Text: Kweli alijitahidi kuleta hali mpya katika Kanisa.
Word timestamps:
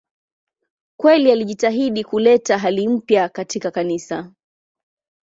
Kweli 0.99 1.31
alijitahidi 1.31 2.03
kuleta 2.03 2.57
hali 2.57 2.87
mpya 2.87 3.29
katika 3.29 3.71
Kanisa. 3.71 4.31